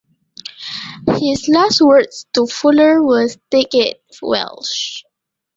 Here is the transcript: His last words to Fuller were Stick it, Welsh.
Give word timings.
His 1.19 1.47
last 1.47 1.79
words 1.79 2.25
to 2.33 2.47
Fuller 2.47 3.03
were 3.03 3.27
Stick 3.27 3.75
it, 3.75 4.01
Welsh. 4.19 5.03